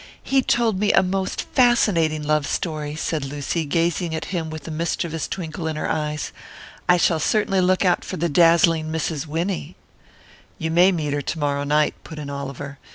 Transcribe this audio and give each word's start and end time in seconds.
"He 0.23 0.41
told 0.41 0.79
me 0.79 0.91
a 0.91 1.03
most 1.03 1.43
fascinating 1.43 2.23
love 2.23 2.47
story!" 2.47 2.95
said 2.95 3.23
Lucy, 3.23 3.65
gazing 3.65 4.15
at 4.15 4.25
him 4.33 4.49
with 4.49 4.67
a 4.67 4.71
mischievous 4.71 5.27
twinkle 5.27 5.67
in 5.67 5.75
her 5.75 5.87
eyes. 5.87 6.31
"I 6.89 6.97
shall 6.97 7.19
certainly 7.19 7.61
look 7.61 7.85
out 7.85 8.03
for 8.03 8.17
the 8.17 8.27
dazzling 8.27 8.91
Mrs. 8.91 9.27
Winnie." 9.27 9.75
"You 10.57 10.71
may 10.71 10.91
meet 10.91 11.13
her 11.13 11.21
to 11.21 11.37
morrow 11.37 11.65
night," 11.65 11.93
put 12.03 12.17
in 12.17 12.31
Oliver. 12.31 12.79